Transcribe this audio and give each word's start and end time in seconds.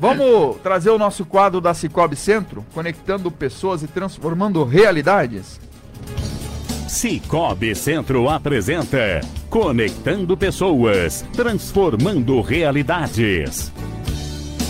Vamos 0.00 0.56
trazer 0.62 0.88
o 0.88 0.96
nosso 0.96 1.26
quadro 1.26 1.60
da 1.60 1.74
Cicobi 1.74 2.16
Centro, 2.16 2.64
conectando 2.72 3.30
pessoas 3.30 3.82
e 3.82 3.86
transformando 3.86 4.64
realidades? 4.64 5.60
Cicobi 6.88 7.74
Centro 7.74 8.26
apresenta 8.26 9.20
Conectando 9.50 10.34
Pessoas, 10.38 11.22
Transformando 11.34 12.40
Realidades. 12.40 13.70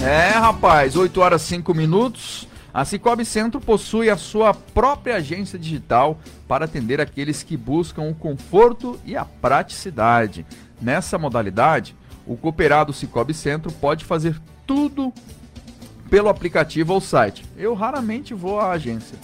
É, 0.02 0.30
rapaz, 0.30 0.96
8 0.96 1.20
horas 1.20 1.42
5 1.42 1.72
minutos. 1.74 2.48
A 2.74 2.84
Cicobi 2.84 3.24
Centro 3.24 3.60
possui 3.60 4.10
a 4.10 4.16
sua 4.16 4.52
própria 4.52 5.14
agência 5.14 5.56
digital 5.56 6.18
para 6.48 6.64
atender 6.64 7.00
aqueles 7.00 7.44
que 7.44 7.56
buscam 7.56 8.02
o 8.02 8.14
conforto 8.16 8.98
e 9.04 9.16
a 9.16 9.24
praticidade. 9.24 10.44
Nessa 10.82 11.16
modalidade, 11.16 11.94
o 12.26 12.36
cooperado 12.36 12.92
Cicobi 12.92 13.32
Centro 13.32 13.70
pode 13.70 14.04
fazer 14.04 14.34
tudo 14.70 15.12
pelo 16.08 16.28
aplicativo 16.28 16.94
ou 16.94 17.00
site. 17.00 17.44
Eu 17.56 17.74
raramente 17.74 18.32
vou 18.32 18.60
à 18.60 18.70
agência. 18.70 19.18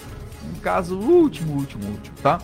Um 0.45 0.59
caso 0.59 0.98
último, 0.98 1.52
último, 1.52 1.86
último, 1.86 2.16
tá? 2.20 2.41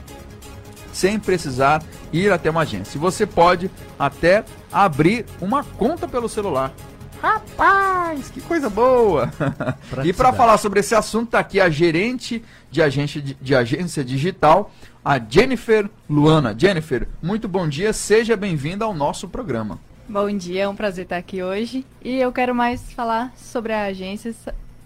Sem 0.92 1.18
precisar 1.18 1.82
ir 2.12 2.32
até 2.32 2.48
uma 2.48 2.60
agência. 2.60 3.00
Você 3.00 3.26
pode 3.26 3.68
até 3.98 4.44
abrir 4.70 5.26
uma 5.40 5.64
conta 5.64 6.06
pelo 6.06 6.28
celular. 6.28 6.72
Rapaz, 7.20 8.30
que 8.30 8.40
coisa 8.40 8.70
boa! 8.70 9.32
e 10.04 10.12
para 10.12 10.32
falar 10.32 10.56
sobre 10.58 10.78
esse 10.78 10.94
assunto, 10.94 11.30
tá 11.30 11.40
aqui 11.40 11.60
a 11.60 11.68
gerente 11.68 12.44
de 12.70 12.80
agência, 12.80 13.20
de, 13.20 13.34
de 13.34 13.52
agência 13.52 14.04
digital, 14.04 14.70
a 15.04 15.18
Jennifer 15.18 15.90
Luana. 16.08 16.54
Jennifer, 16.56 17.08
muito 17.20 17.48
bom 17.48 17.68
dia, 17.68 17.92
seja 17.92 18.36
bem-vinda 18.36 18.84
ao 18.84 18.94
nosso 18.94 19.28
programa. 19.28 19.80
Bom 20.08 20.36
dia, 20.36 20.64
é 20.64 20.68
um 20.68 20.76
prazer 20.76 21.04
estar 21.04 21.16
aqui 21.16 21.42
hoje. 21.42 21.86
E 22.02 22.16
eu 22.16 22.32
quero 22.32 22.54
mais 22.54 22.92
falar 22.92 23.32
sobre 23.36 23.72
a 23.72 23.84
agência, 23.84 24.34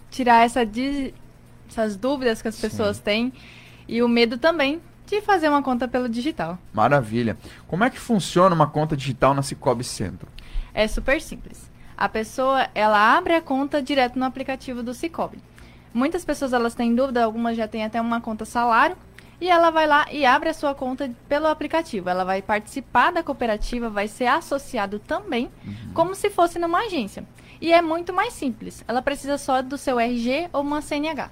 tirar 0.09 0.45
essa 0.45 0.61
essas 1.69 1.97
dúvidas 1.97 2.41
que 2.41 2.47
as 2.47 2.59
pessoas 2.59 2.97
Sim. 2.97 3.03
têm 3.03 3.33
e 3.87 4.01
o 4.01 4.07
medo 4.07 4.37
também 4.37 4.81
de 5.05 5.21
fazer 5.21 5.49
uma 5.49 5.61
conta 5.61 5.87
pelo 5.87 6.07
digital. 6.07 6.57
Maravilha. 6.73 7.37
Como 7.67 7.83
é 7.83 7.89
que 7.89 7.99
funciona 7.99 8.55
uma 8.55 8.67
conta 8.67 8.95
digital 8.95 9.33
na 9.33 9.41
Cicobi 9.41 9.83
Centro? 9.83 10.27
É 10.73 10.87
super 10.87 11.21
simples 11.21 11.69
a 11.97 12.07
pessoa 12.07 12.69
ela 12.75 13.17
abre 13.17 13.33
a 13.33 13.41
conta 13.41 13.81
direto 13.81 14.19
no 14.19 14.25
aplicativo 14.25 14.83
do 14.83 14.93
Cicobi. 14.93 15.39
Muitas 15.91 16.23
pessoas 16.23 16.53
elas 16.53 16.75
têm 16.75 16.93
dúvida, 16.93 17.23
algumas 17.23 17.57
já 17.57 17.67
têm 17.67 17.83
até 17.83 17.99
uma 17.99 18.21
conta 18.21 18.45
salário, 18.45 18.95
e 19.39 19.49
ela 19.49 19.69
vai 19.69 19.85
lá 19.85 20.05
e 20.11 20.25
abre 20.25 20.49
a 20.49 20.53
sua 20.53 20.73
conta 20.73 21.09
pelo 21.29 21.47
aplicativo. 21.47 22.09
Ela 22.09 22.23
vai 22.23 22.41
participar 22.41 23.11
da 23.11 23.23
cooperativa, 23.23 23.89
vai 23.89 24.07
ser 24.07 24.27
associado 24.27 24.99
também, 24.99 25.49
uhum. 25.65 25.93
como 25.93 26.15
se 26.15 26.29
fosse 26.29 26.57
numa 26.57 26.79
agência. 26.79 27.23
E 27.61 27.71
é 27.71 27.81
muito 27.81 28.13
mais 28.13 28.33
simples. 28.33 28.83
Ela 28.87 29.01
precisa 29.01 29.37
só 29.37 29.61
do 29.61 29.77
seu 29.77 29.99
RG 29.99 30.49
ou 30.53 30.61
uma 30.61 30.81
CNH. 30.81 31.29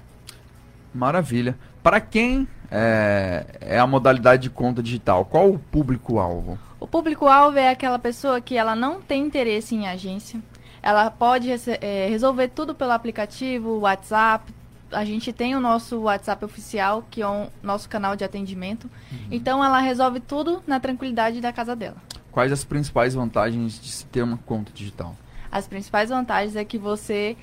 Maravilha. 0.94 1.56
Para 1.82 2.00
quem 2.00 2.48
é, 2.70 3.44
é, 3.60 3.78
a 3.78 3.86
modalidade 3.86 4.42
de 4.42 4.50
conta 4.50 4.82
digital? 4.82 5.24
Qual 5.24 5.50
o 5.50 5.58
público-alvo? 5.58 6.58
O 6.80 6.86
público-alvo 6.86 7.58
é 7.58 7.70
aquela 7.70 7.98
pessoa 7.98 8.40
que 8.40 8.56
ela 8.56 8.74
não 8.74 9.00
tem 9.00 9.22
interesse 9.22 9.74
em 9.74 9.86
agência, 9.86 10.40
ela 10.82 11.10
pode 11.10 11.48
é, 11.50 12.06
resolver 12.08 12.48
tudo 12.48 12.74
pelo 12.74 12.92
aplicativo, 12.92 13.80
WhatsApp. 13.80 14.52
A 14.96 15.04
gente 15.04 15.30
tem 15.30 15.54
o 15.54 15.60
nosso 15.60 15.98
WhatsApp 15.98 16.42
oficial, 16.42 17.06
que 17.10 17.20
é 17.20 17.28
o 17.28 17.48
nosso 17.62 17.86
canal 17.86 18.16
de 18.16 18.24
atendimento. 18.24 18.88
Uhum. 19.12 19.18
Então, 19.30 19.62
ela 19.62 19.78
resolve 19.78 20.20
tudo 20.20 20.62
na 20.66 20.80
tranquilidade 20.80 21.38
da 21.38 21.52
casa 21.52 21.76
dela. 21.76 21.96
Quais 22.32 22.50
as 22.50 22.64
principais 22.64 23.12
vantagens 23.12 23.78
de 23.78 23.90
se 23.90 24.06
ter 24.06 24.22
uma 24.22 24.38
conta 24.38 24.72
digital? 24.72 25.14
As 25.52 25.68
principais 25.68 26.08
vantagens 26.08 26.56
é 26.56 26.64
que 26.64 26.78
você 26.78 27.36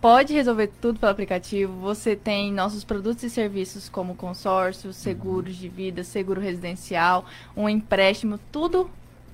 pode 0.00 0.32
resolver 0.32 0.68
tudo 0.80 1.00
pelo 1.00 1.10
aplicativo. 1.10 1.80
Você 1.80 2.14
tem 2.14 2.52
nossos 2.52 2.84
produtos 2.84 3.24
e 3.24 3.30
serviços 3.30 3.88
como 3.88 4.14
consórcios, 4.14 4.94
seguros 4.94 5.56
de 5.56 5.68
vida, 5.68 6.04
seguro 6.04 6.40
residencial, 6.40 7.24
um 7.56 7.68
empréstimo, 7.68 8.38
tudo 8.52 8.88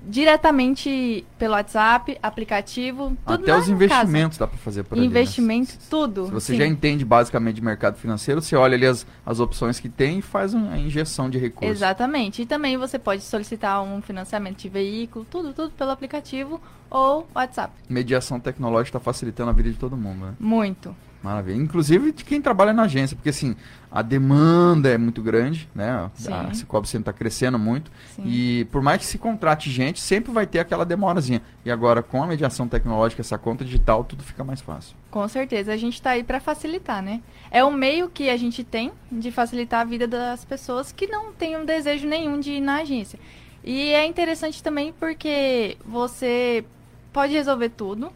diretamente 0.07 1.25
pelo 1.37 1.53
WhatsApp, 1.53 2.17
aplicativo, 2.23 3.15
tudo 3.25 3.43
Até 3.43 3.57
os 3.57 3.67
investimentos 3.67 4.37
casa. 4.37 4.39
dá 4.39 4.47
para 4.47 4.57
fazer 4.57 4.83
por 4.83 4.97
Investimento, 4.97 5.71
ali, 5.71 5.79
né? 5.79 5.87
tudo. 5.89 6.25
Se 6.25 6.31
você 6.31 6.53
sim. 6.53 6.59
já 6.59 6.65
entende 6.65 7.03
basicamente 7.03 7.55
de 7.55 7.61
mercado 7.61 7.97
financeiro, 7.97 8.41
você 8.41 8.55
olha 8.55 8.75
ali 8.75 8.85
as, 8.85 9.05
as 9.25 9.39
opções 9.39 9.79
que 9.79 9.89
tem 9.89 10.19
e 10.19 10.21
faz 10.21 10.53
uma 10.53 10.77
injeção 10.77 11.29
de 11.29 11.37
recursos. 11.37 11.75
Exatamente. 11.75 12.41
E 12.41 12.45
também 12.45 12.77
você 12.77 12.97
pode 12.97 13.21
solicitar 13.21 13.83
um 13.83 14.01
financiamento 14.01 14.57
de 14.57 14.69
veículo, 14.69 15.25
tudo, 15.29 15.53
tudo 15.53 15.71
pelo 15.71 15.91
aplicativo 15.91 16.61
ou 16.89 17.27
WhatsApp. 17.35 17.73
Mediação 17.89 18.39
tecnológica 18.39 18.97
está 18.97 18.99
facilitando 18.99 19.49
a 19.49 19.53
vida 19.53 19.69
de 19.69 19.77
todo 19.77 19.97
mundo, 19.97 20.25
né? 20.25 20.33
Muito. 20.39 20.95
Maravilha. 21.21 21.57
Inclusive 21.57 22.11
de 22.11 22.23
quem 22.23 22.41
trabalha 22.41 22.73
na 22.73 22.83
agência, 22.83 23.15
porque 23.15 23.29
assim, 23.29 23.55
a 23.91 24.01
demanda 24.01 24.89
é 24.89 24.97
muito 24.97 25.21
grande, 25.21 25.67
né? 25.73 26.09
Sim. 26.13 26.31
A 26.31 26.53
Cicobi 26.53 26.87
sempre 26.87 27.09
está 27.09 27.13
crescendo 27.13 27.57
muito. 27.57 27.91
Sim. 28.15 28.23
E 28.25 28.65
por 28.65 28.81
mais 28.81 28.99
que 28.99 29.05
se 29.05 29.17
contrate 29.17 29.69
gente, 29.71 29.99
sempre 29.99 30.31
vai 30.31 30.45
ter 30.45 30.59
aquela 30.59 30.85
demorazinha. 30.85 31.41
E 31.65 31.71
agora, 31.71 32.03
com 32.03 32.21
a 32.21 32.27
mediação 32.27 32.67
tecnológica, 32.67 33.21
essa 33.21 33.37
conta 33.37 33.65
digital, 33.65 34.03
tudo 34.03 34.23
fica 34.23 34.43
mais 34.43 34.61
fácil. 34.61 34.95
Com 35.09 35.27
certeza, 35.27 35.73
a 35.73 35.77
gente 35.77 35.95
está 35.95 36.11
aí 36.11 36.23
para 36.23 36.39
facilitar, 36.39 37.01
né? 37.01 37.21
É 37.49 37.63
um 37.63 37.71
meio 37.71 38.09
que 38.09 38.29
a 38.29 38.37
gente 38.37 38.63
tem 38.63 38.91
de 39.11 39.31
facilitar 39.31 39.81
a 39.81 39.85
vida 39.85 40.07
das 40.07 40.45
pessoas 40.45 40.91
que 40.91 41.07
não 41.07 41.33
têm 41.33 41.57
um 41.57 41.65
desejo 41.65 42.07
nenhum 42.07 42.39
de 42.39 42.51
ir 42.53 42.61
na 42.61 42.81
agência. 42.81 43.19
E 43.63 43.91
é 43.91 44.05
interessante 44.05 44.61
também 44.61 44.93
porque 44.97 45.77
você 45.85 46.63
pode 47.11 47.33
resolver 47.33 47.69
tudo. 47.69 48.11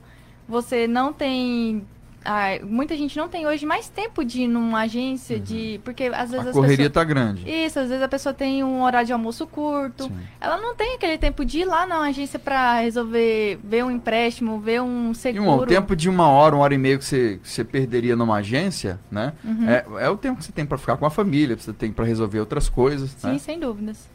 Você 0.48 0.88
não 0.88 1.12
tem 1.12 1.86
ah, 2.24 2.60
muita 2.64 2.96
gente 2.96 3.18
não 3.18 3.28
tem 3.28 3.48
hoje 3.48 3.66
mais 3.66 3.90
tempo 3.90 4.24
de 4.24 4.44
ir 4.44 4.48
numa 4.48 4.82
agência 4.82 5.38
uhum. 5.38 5.44
de 5.44 5.82
porque 5.84 6.04
às 6.04 6.30
vezes 6.30 6.48
a 6.48 6.52
correria 6.52 6.88
está 6.88 7.04
grande 7.04 7.50
isso 7.50 7.80
às 7.80 7.90
vezes 7.90 8.04
a 8.04 8.08
pessoa 8.08 8.34
tem 8.34 8.64
um 8.64 8.84
horário 8.84 9.08
de 9.08 9.14
almoço 9.14 9.48
curto 9.48 10.04
Sim. 10.04 10.18
ela 10.40 10.58
não 10.58 10.76
tem 10.76 10.96
aquele 10.96 11.18
tempo 11.18 11.44
de 11.44 11.60
ir 11.60 11.66
lá 11.66 11.86
na 11.88 12.02
agência 12.02 12.38
para 12.38 12.82
resolver 12.82 13.60
ver 13.64 13.84
um 13.84 13.90
empréstimo 13.90 14.60
ver 14.60 14.82
um 14.82 15.14
seguro 15.14 15.44
e 15.44 15.50
um, 15.50 15.58
o 15.58 15.66
tempo 15.66 15.96
de 15.96 16.10
uma 16.10 16.28
hora 16.28 16.56
uma 16.56 16.64
hora 16.64 16.76
e 16.76 16.78
meia 16.78 16.98
que 16.98 17.06
você, 17.06 17.40
que 17.42 17.50
você 17.50 17.64
perderia 17.64 18.16
numa 18.16 18.36
agência 18.36 19.00
né 19.10 19.34
uhum. 19.44 19.68
é, 19.68 19.86
é 20.06 20.10
o 20.10 20.18
tempo 20.18 20.40
que 20.40 20.46
você 20.46 20.52
tem 20.52 20.66
para 20.66 20.78
ficar 20.78 20.98
com 20.98 21.06
a 21.06 21.10
família 21.10 21.58
você 21.58 21.74
tem 21.74 21.92
para 21.92 22.06
resolver 22.06 22.40
outras 22.40 22.70
coisas 22.70 23.12
Sim 23.18 23.34
né? 23.34 23.40
sem 23.40 23.60
dúvidas 23.60 24.10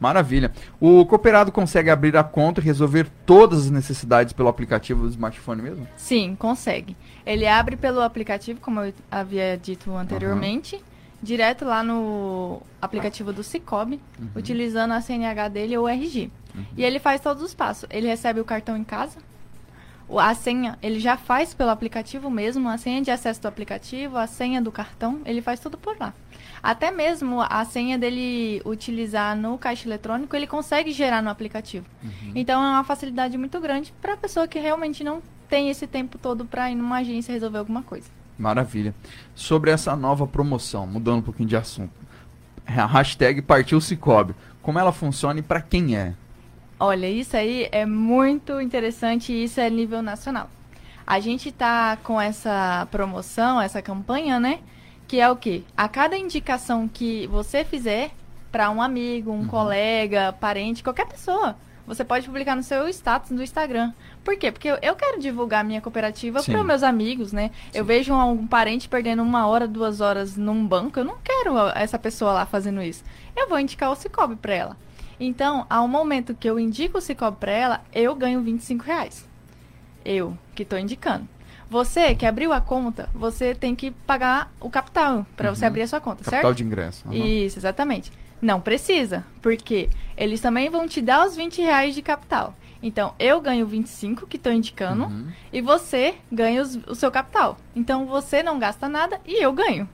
Maravilha. 0.00 0.52
O 0.80 1.04
cooperado 1.06 1.52
consegue 1.52 1.90
abrir 1.90 2.16
a 2.16 2.24
conta 2.24 2.60
e 2.60 2.64
resolver 2.64 3.06
todas 3.24 3.64
as 3.64 3.70
necessidades 3.70 4.32
pelo 4.32 4.48
aplicativo 4.48 5.02
do 5.02 5.10
smartphone 5.10 5.62
mesmo? 5.62 5.86
Sim, 5.96 6.36
consegue. 6.36 6.96
Ele 7.24 7.46
abre 7.46 7.76
pelo 7.76 8.00
aplicativo, 8.00 8.60
como 8.60 8.80
eu 8.80 8.92
havia 9.10 9.56
dito 9.56 9.94
anteriormente, 9.94 10.76
uhum. 10.76 10.82
direto 11.22 11.64
lá 11.64 11.82
no 11.82 12.60
aplicativo 12.80 13.32
do 13.32 13.42
Cicobi, 13.42 14.00
uhum. 14.18 14.28
utilizando 14.36 14.92
a 14.92 15.00
CNH 15.00 15.48
dele 15.48 15.76
ou 15.76 15.84
o 15.84 15.88
RG. 15.88 16.30
Uhum. 16.54 16.64
E 16.76 16.84
ele 16.84 16.98
faz 16.98 17.20
todos 17.20 17.42
os 17.42 17.54
passos. 17.54 17.88
Ele 17.90 18.06
recebe 18.06 18.40
o 18.40 18.44
cartão 18.44 18.76
em 18.76 18.84
casa, 18.84 19.18
a 20.10 20.34
senha 20.34 20.78
ele 20.82 21.00
já 21.00 21.16
faz 21.16 21.54
pelo 21.54 21.70
aplicativo 21.70 22.30
mesmo, 22.30 22.68
a 22.68 22.76
senha 22.76 23.00
de 23.00 23.10
acesso 23.10 23.40
do 23.42 23.48
aplicativo, 23.48 24.16
a 24.16 24.26
senha 24.26 24.60
do 24.60 24.70
cartão, 24.70 25.20
ele 25.24 25.40
faz 25.40 25.60
tudo 25.60 25.78
por 25.78 25.96
lá. 25.98 26.12
Até 26.62 26.90
mesmo 26.90 27.42
a 27.42 27.64
senha 27.64 27.98
dele 27.98 28.62
utilizar 28.64 29.36
no 29.36 29.58
caixa 29.58 29.86
eletrônico, 29.86 30.34
ele 30.34 30.46
consegue 30.46 30.92
gerar 30.92 31.22
no 31.22 31.28
aplicativo. 31.28 31.84
Uhum. 32.02 32.32
Então 32.34 32.62
é 32.62 32.70
uma 32.70 32.84
facilidade 32.84 33.36
muito 33.36 33.60
grande 33.60 33.92
para 34.00 34.14
a 34.14 34.16
pessoa 34.16 34.48
que 34.48 34.58
realmente 34.58 35.04
não 35.04 35.22
tem 35.48 35.68
esse 35.68 35.86
tempo 35.86 36.16
todo 36.16 36.44
para 36.44 36.70
ir 36.70 36.74
numa 36.74 36.98
agência 36.98 37.32
resolver 37.32 37.58
alguma 37.58 37.82
coisa. 37.82 38.08
Maravilha. 38.38 38.94
Sobre 39.34 39.70
essa 39.70 39.94
nova 39.94 40.26
promoção, 40.26 40.86
mudando 40.86 41.18
um 41.18 41.22
pouquinho 41.22 41.48
de 41.48 41.56
assunto. 41.56 41.92
A 42.66 42.86
hashtag 42.86 43.42
Partiu 43.42 43.80
Cicobi. 43.80 44.34
Como 44.62 44.78
ela 44.78 44.90
funciona 44.92 45.40
e 45.40 45.42
para 45.42 45.60
quem 45.60 45.96
é? 45.96 46.14
Olha, 46.78 47.08
isso 47.08 47.36
aí 47.36 47.68
é 47.70 47.86
muito 47.86 48.60
interessante 48.60 49.32
e 49.32 49.44
isso 49.44 49.60
é 49.60 49.70
nível 49.70 50.02
nacional. 50.02 50.50
A 51.06 51.20
gente 51.20 51.50
está 51.50 51.96
com 52.02 52.20
essa 52.20 52.88
promoção, 52.90 53.60
essa 53.60 53.82
campanha, 53.82 54.40
né? 54.40 54.60
Que 55.06 55.20
é 55.20 55.30
o 55.30 55.36
quê? 55.36 55.62
A 55.76 55.88
cada 55.88 56.16
indicação 56.16 56.88
que 56.88 57.26
você 57.26 57.64
fizer 57.64 58.10
para 58.50 58.70
um 58.70 58.80
amigo, 58.80 59.30
um 59.30 59.40
uhum. 59.40 59.46
colega, 59.46 60.32
parente, 60.32 60.82
qualquer 60.82 61.06
pessoa, 61.06 61.56
você 61.86 62.02
pode 62.02 62.26
publicar 62.26 62.56
no 62.56 62.62
seu 62.62 62.88
status 62.88 63.30
do 63.30 63.42
Instagram. 63.42 63.92
Por 64.24 64.36
quê? 64.36 64.50
Porque 64.50 64.68
eu, 64.68 64.96
quero 64.96 65.20
divulgar 65.20 65.62
minha 65.62 65.80
cooperativa 65.80 66.42
para 66.42 66.64
meus 66.64 66.82
amigos, 66.82 67.32
né? 67.32 67.50
Sim. 67.70 67.78
Eu 67.78 67.84
vejo 67.84 68.14
um, 68.14 68.46
parente 68.46 68.88
perdendo 68.88 69.22
uma 69.22 69.46
hora, 69.46 69.68
duas 69.68 70.00
horas 70.00 70.36
num 70.36 70.66
banco, 70.66 70.98
eu 70.98 71.04
não 71.04 71.16
quero 71.22 71.58
essa 71.74 71.98
pessoa 71.98 72.32
lá 72.32 72.46
fazendo 72.46 72.80
isso. 72.80 73.04
Eu 73.36 73.48
vou 73.48 73.58
indicar 73.58 73.90
o 73.90 73.94
Cicobi 73.94 74.36
para 74.36 74.54
ela. 74.54 74.76
Então, 75.24 75.64
ao 75.70 75.88
momento 75.88 76.34
que 76.34 76.48
eu 76.48 76.58
indico 76.60 76.98
o 76.98 77.00
Cicobi 77.00 77.38
para 77.38 77.52
ela, 77.52 77.80
eu 77.94 78.14
ganho 78.14 78.42
25 78.42 78.84
reais. 78.84 79.26
Eu, 80.04 80.36
que 80.54 80.62
estou 80.64 80.78
indicando. 80.78 81.26
Você 81.70 82.14
que 82.14 82.26
abriu 82.26 82.52
a 82.52 82.60
conta, 82.60 83.08
você 83.14 83.54
tem 83.54 83.74
que 83.74 83.90
pagar 83.90 84.52
o 84.60 84.68
capital 84.68 85.26
para 85.34 85.48
uhum. 85.48 85.54
você 85.54 85.64
abrir 85.64 85.82
a 85.82 85.86
sua 85.88 85.98
conta, 86.00 86.16
capital 86.18 86.30
certo? 86.30 86.42
Capital 86.42 86.54
de 86.54 86.64
ingresso. 86.64 87.08
Uhum. 87.08 87.14
Isso, 87.14 87.58
exatamente. 87.58 88.12
Não 88.40 88.60
precisa, 88.60 89.24
porque 89.40 89.88
eles 90.16 90.40
também 90.42 90.68
vão 90.68 90.86
te 90.86 91.00
dar 91.00 91.26
os 91.26 91.34
20 91.34 91.62
reais 91.62 91.94
de 91.94 92.02
capital. 92.02 92.54
Então, 92.82 93.14
eu 93.18 93.40
ganho 93.40 93.66
25 93.66 94.26
que 94.26 94.36
estou 94.36 94.52
indicando 94.52 95.04
Uhum. 95.04 95.28
e 95.50 95.62
você 95.62 96.16
ganha 96.30 96.60
os- 96.60 96.76
o 96.86 96.94
seu 96.94 97.10
capital. 97.10 97.56
Então, 97.74 98.04
você 98.04 98.42
não 98.42 98.58
gasta 98.58 98.86
nada 98.90 99.18
e 99.24 99.42
eu 99.42 99.54
ganho. 99.54 99.88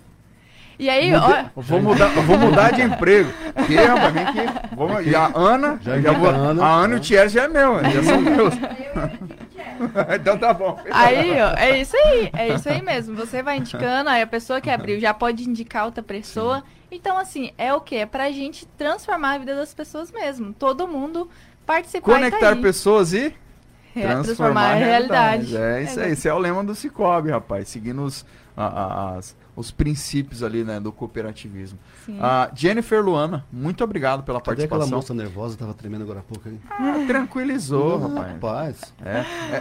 E 0.80 0.88
aí, 0.88 1.14
olha, 1.14 1.52
eu 1.54 1.62
vou 1.62 1.82
mudar, 1.82 2.08
vou 2.08 2.38
mudar 2.38 2.72
de 2.72 2.82
emprego. 2.82 3.30
Que, 3.66 3.74
rapaz, 3.76 4.12
vem 4.14 4.22
aqui. 4.24 4.74
Vamos- 4.74 5.06
e 5.06 5.14
a 5.14 5.30
Ana, 5.34 5.78
Já 5.82 6.00
já 6.00 6.12
vou- 6.12 6.30
a 6.30 6.32
Ana. 6.32 6.64
a 6.64 6.68
Ana 6.74 6.94
e 6.94 6.96
o 6.96 7.00
Thierry 7.00 7.28
já 7.28 7.42
é 7.44 7.48
meu, 7.48 7.84
já 7.84 8.02
são 8.02 8.20
meus. 8.20 8.54
então 10.14 10.38
tá 10.38 10.52
bom. 10.54 10.78
Aí, 10.90 11.40
ó, 11.40 11.50
é 11.56 11.80
isso 11.80 11.96
aí, 11.96 12.30
é 12.32 12.48
isso 12.54 12.68
aí 12.68 12.80
mesmo. 12.82 13.14
Você 13.16 13.42
vai 13.42 13.58
indicando, 13.58 14.08
aí 14.08 14.22
a 14.22 14.26
pessoa 14.26 14.60
que 14.60 14.70
abriu 14.70 14.98
já 14.98 15.12
pode 15.12 15.48
indicar 15.48 15.84
outra 15.84 16.02
pessoa. 16.02 16.62
Então, 16.90 17.18
assim, 17.18 17.50
é 17.58 17.72
o 17.74 17.80
quê? 17.80 17.96
É 17.96 18.06
pra 18.06 18.30
gente 18.30 18.66
transformar 18.78 19.34
a 19.34 19.38
vida 19.38 19.54
das 19.54 19.72
pessoas 19.74 20.10
mesmo. 20.10 20.52
Todo 20.52 20.88
mundo 20.88 21.28
participar 21.66 22.06
tá 22.06 22.14
Conectar 22.18 22.48
aí. 22.54 22.62
pessoas 22.62 23.12
e 23.12 23.34
Re- 23.94 24.02
transformar 24.06 24.70
a 24.72 24.74
realidade. 24.74 25.56
É 25.56 25.82
isso 25.82 26.00
aí, 26.00 26.12
esse 26.12 26.28
é 26.28 26.34
o 26.34 26.38
lema 26.38 26.64
do 26.64 26.74
Cicobi, 26.74 27.30
rapaz, 27.30 27.68
seguindo 27.68 28.02
os, 28.02 28.24
a- 28.56 28.66
a- 28.66 29.16
as- 29.18 29.36
os 29.60 29.70
princípios 29.70 30.42
ali, 30.42 30.64
né, 30.64 30.80
do 30.80 30.90
cooperativismo. 30.90 31.78
Sim. 32.04 32.18
Ah, 32.20 32.50
Jennifer 32.54 33.04
Luana, 33.04 33.44
muito 33.52 33.84
obrigado 33.84 34.22
pela 34.22 34.40
Cadê 34.40 34.64
aquela 34.64 34.80
participação. 34.80 34.98
moça 34.98 35.14
nervosa 35.14 35.56
tava 35.56 35.74
tremendo 35.74 36.02
agora 36.02 36.20
há 36.20 36.22
pouco 36.22 36.48
aí? 36.48 36.58
Ah, 36.70 37.04
tranquilizou, 37.06 37.98
rapaz. 37.98 38.32
Rapaz. 38.32 38.94
É, 39.04 39.18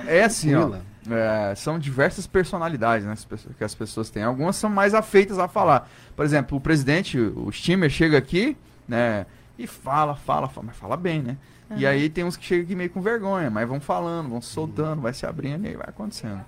é, 0.08 0.18
é 0.20 0.24
assim, 0.24 0.56
ó. 0.56 0.72
É, 1.10 1.54
são 1.56 1.78
diversas 1.78 2.26
personalidades 2.28 3.06
né, 3.06 3.16
que 3.58 3.64
as 3.64 3.76
pessoas 3.76 4.10
têm. 4.10 4.24
Algumas 4.24 4.56
são 4.56 4.70
mais 4.70 4.94
afeitas 4.94 5.38
a 5.38 5.48
falar. 5.48 5.90
Por 6.16 6.24
exemplo, 6.26 6.58
o 6.58 6.62
presidente, 6.62 7.20
o 7.20 7.52
Steamer, 7.52 7.90
chega 7.90 8.18
aqui, 8.18 8.56
né? 8.88 9.26
E 9.58 9.68
fala, 9.68 10.16
fala, 10.16 10.48
fala, 10.48 10.68
mas 10.68 10.78
fala 10.78 10.96
bem, 10.96 11.22
né? 11.22 11.38
E 11.76 11.86
aí 11.86 12.10
tem 12.10 12.24
uns 12.24 12.36
que 12.36 12.44
chegam 12.44 12.64
aqui 12.66 12.76
meio 12.76 12.90
com 12.90 13.02
vergonha, 13.02 13.50
mas 13.50 13.68
vão 13.68 13.80
falando, 13.80 14.30
vão 14.30 14.42
soltando, 14.42 15.02
vai 15.02 15.14
se 15.14 15.26
abrindo 15.26 15.66
e 15.66 15.70
aí 15.70 15.76
vai 15.76 15.88
acontecendo. 15.88 16.44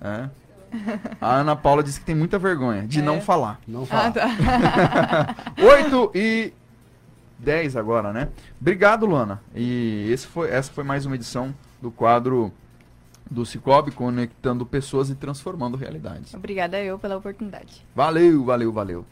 É. 0.00 0.28
A 1.20 1.34
Ana 1.36 1.54
Paula 1.56 1.82
disse 1.82 2.00
que 2.00 2.06
tem 2.06 2.14
muita 2.14 2.38
vergonha 2.38 2.86
de 2.86 2.98
É. 3.00 3.02
não 3.02 3.20
falar. 3.20 3.60
Não 3.66 3.82
Ah, 3.84 3.86
fala. 3.86 4.10
tá. 4.12 5.34
8 5.62 6.10
e 6.14 6.52
10 7.38 7.76
agora, 7.76 8.12
né? 8.12 8.28
Obrigado, 8.60 9.06
Luana. 9.06 9.40
E 9.54 10.08
esse 10.10 10.26
foi, 10.26 10.50
essa 10.50 10.72
foi 10.72 10.84
mais 10.84 11.06
uma 11.06 11.14
edição 11.14 11.54
do 11.80 11.90
quadro 11.90 12.52
do 13.30 13.44
Cicobi, 13.44 13.90
conectando 13.90 14.64
pessoas 14.64 15.10
e 15.10 15.14
transformando 15.14 15.76
realidades. 15.76 16.32
Obrigada 16.34 16.78
eu 16.80 16.98
pela 16.98 17.16
oportunidade. 17.16 17.84
Valeu, 17.94 18.44
valeu, 18.44 18.72
valeu. 18.72 19.04